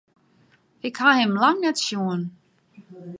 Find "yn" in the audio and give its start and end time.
1.33-1.41